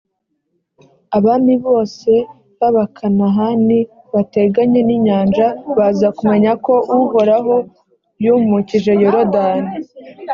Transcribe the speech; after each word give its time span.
abami 1.17 1.53
bose 1.65 2.11
b’abakanahani 2.59 3.79
bateganye 4.13 4.79
n’inyanja, 4.87 5.47
baza 5.77 6.07
kumenya 6.17 6.51
ko 6.65 6.73
uhoraho 6.97 7.55
yumukije 8.23 8.91
yorudani. 9.01 9.71